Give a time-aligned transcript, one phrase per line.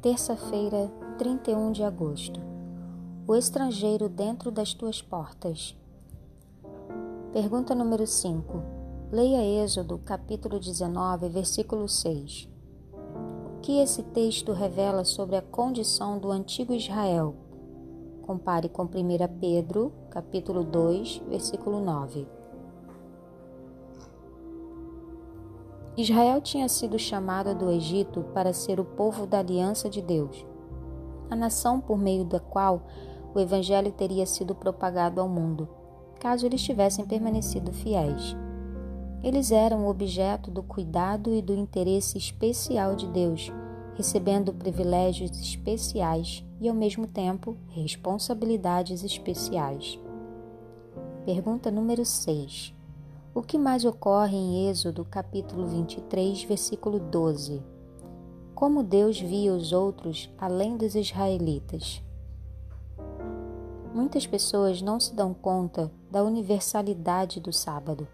[0.00, 2.40] Terça-feira, 31 de agosto.
[3.26, 5.76] O estrangeiro dentro das tuas portas.
[7.32, 8.62] Pergunta número 5.
[9.10, 12.48] Leia Êxodo, capítulo 19, versículo 6.
[12.92, 17.34] O que esse texto revela sobre a condição do antigo Israel?
[18.22, 18.88] Compare com 1
[19.40, 22.37] Pedro, capítulo 2, versículo 9.
[26.00, 30.46] Israel tinha sido chamado do Egito para ser o povo da aliança de Deus,
[31.28, 32.86] a nação por meio da qual
[33.34, 35.68] o Evangelho teria sido propagado ao mundo,
[36.20, 38.36] caso eles tivessem permanecido fiéis.
[39.24, 43.52] Eles eram objeto do cuidado e do interesse especial de Deus,
[43.96, 49.98] recebendo privilégios especiais e, ao mesmo tempo, responsabilidades especiais.
[51.26, 52.77] Pergunta número 6.
[53.38, 57.62] O que mais ocorre em Êxodo capítulo 23, versículo 12?
[58.52, 62.02] Como Deus via os outros além dos israelitas?
[63.94, 68.08] Muitas pessoas não se dão conta da universalidade do sábado.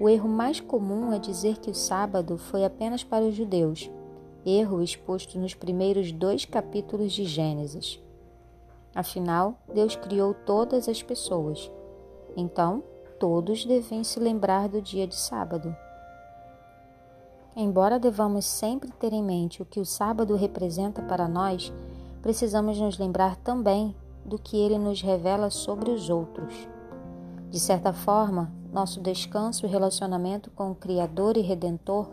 [0.00, 3.90] O erro mais comum é dizer que o sábado foi apenas para os judeus,
[4.46, 8.02] erro exposto nos primeiros dois capítulos de Gênesis.
[8.94, 11.70] Afinal, Deus criou todas as pessoas.
[12.34, 12.82] Então,
[13.18, 15.74] todos devem se lembrar do dia de sábado.
[17.56, 21.72] Embora devamos sempre ter em mente o que o sábado representa para nós,
[22.22, 26.68] precisamos nos lembrar também do que ele nos revela sobre os outros.
[27.50, 32.08] De certa forma, nosso descanso e relacionamento com o Criador e Redentor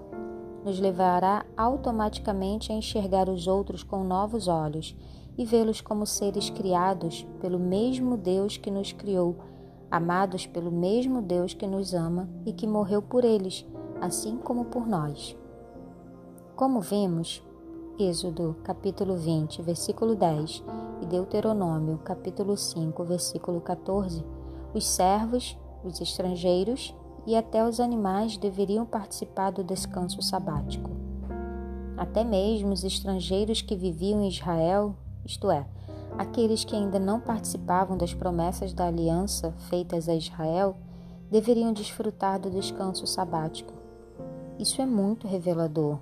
[0.63, 4.95] nos levará automaticamente a enxergar os outros com novos olhos
[5.37, 9.35] e vê-los como seres criados pelo mesmo Deus que nos criou
[9.95, 13.65] amados pelo mesmo Deus que nos ama e que morreu por eles,
[14.01, 15.37] assim como por nós.
[16.53, 17.41] Como vimos,
[17.97, 20.65] Êxodo capítulo 20, versículo 10
[21.01, 24.21] e Deuteronômio capítulo 5, versículo 14,
[24.73, 26.93] os servos, os estrangeiros
[27.25, 30.91] e até os animais deveriam participar do descanso sabático.
[31.95, 34.93] Até mesmo os estrangeiros que viviam em Israel,
[35.23, 35.65] isto é,
[36.17, 40.77] Aqueles que ainda não participavam das promessas da aliança feitas a Israel
[41.29, 43.73] deveriam desfrutar do descanso sabático.
[44.57, 45.99] Isso é muito revelador.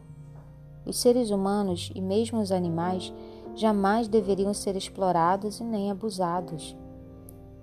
[0.86, 3.12] Os seres humanos e mesmo os animais
[3.56, 6.76] jamais deveriam ser explorados e nem abusados.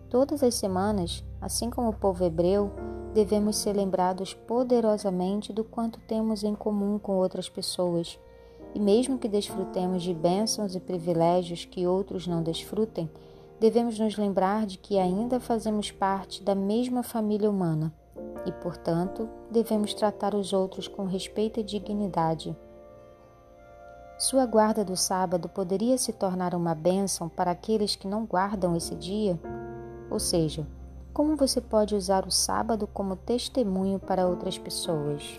[0.08, 2.72] Todas as semanas, assim como o povo hebreu,
[3.14, 8.18] devemos ser lembrados poderosamente do quanto temos em comum com outras pessoas
[8.74, 13.10] e mesmo que desfrutemos de bênçãos e privilégios que outros não desfrutem,
[13.58, 17.92] devemos nos lembrar de que ainda fazemos parte da mesma família humana
[18.46, 22.56] e, portanto, devemos tratar os outros com respeito e dignidade.
[24.18, 28.94] Sua guarda do sábado poderia se tornar uma bênção para aqueles que não guardam esse
[28.94, 29.38] dia?
[30.10, 30.66] Ou seja,
[31.12, 35.38] como você pode usar o sábado como testemunho para outras pessoas?